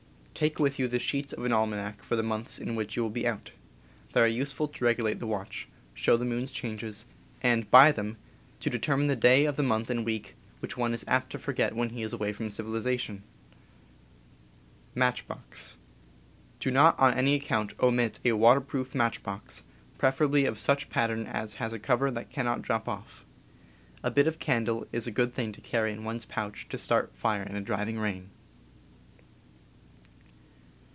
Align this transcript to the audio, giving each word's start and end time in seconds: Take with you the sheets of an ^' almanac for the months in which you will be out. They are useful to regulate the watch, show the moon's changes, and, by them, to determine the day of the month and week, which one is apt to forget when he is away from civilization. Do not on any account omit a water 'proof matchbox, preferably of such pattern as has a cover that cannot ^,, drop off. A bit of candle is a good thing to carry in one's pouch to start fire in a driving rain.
Take 0.33 0.57
with 0.57 0.79
you 0.79 0.87
the 0.87 0.97
sheets 0.97 1.33
of 1.33 1.45
an 1.45 1.51
^' 1.51 1.55
almanac 1.55 2.01
for 2.01 2.15
the 2.15 2.23
months 2.23 2.57
in 2.57 2.73
which 2.73 2.95
you 2.95 3.03
will 3.03 3.11
be 3.11 3.27
out. 3.27 3.51
They 4.13 4.21
are 4.21 4.27
useful 4.27 4.67
to 4.69 4.83
regulate 4.83 5.19
the 5.19 5.27
watch, 5.27 5.67
show 5.93 6.17
the 6.17 6.25
moon's 6.25 6.51
changes, 6.51 7.05
and, 7.43 7.69
by 7.69 7.91
them, 7.91 8.17
to 8.61 8.67
determine 8.71 9.05
the 9.05 9.15
day 9.15 9.45
of 9.45 9.55
the 9.55 9.61
month 9.61 9.91
and 9.91 10.03
week, 10.03 10.35
which 10.57 10.75
one 10.75 10.95
is 10.95 11.05
apt 11.07 11.29
to 11.33 11.37
forget 11.37 11.75
when 11.75 11.89
he 11.89 12.01
is 12.01 12.11
away 12.11 12.33
from 12.33 12.49
civilization. 12.49 13.21
Do 14.95 16.71
not 16.71 16.97
on 16.99 17.13
any 17.13 17.35
account 17.35 17.75
omit 17.79 18.19
a 18.25 18.31
water 18.31 18.61
'proof 18.61 18.95
matchbox, 18.95 19.61
preferably 19.99 20.45
of 20.45 20.57
such 20.57 20.89
pattern 20.89 21.27
as 21.27 21.55
has 21.55 21.71
a 21.71 21.77
cover 21.77 22.09
that 22.09 22.31
cannot 22.31 22.59
^,, 22.61 22.61
drop 22.63 22.89
off. 22.89 23.27
A 24.01 24.09
bit 24.09 24.25
of 24.25 24.39
candle 24.39 24.87
is 24.91 25.05
a 25.05 25.11
good 25.11 25.35
thing 25.35 25.51
to 25.51 25.61
carry 25.61 25.91
in 25.93 26.03
one's 26.03 26.25
pouch 26.25 26.67
to 26.69 26.79
start 26.79 27.15
fire 27.15 27.43
in 27.43 27.55
a 27.55 27.61
driving 27.61 27.99
rain. 27.99 28.31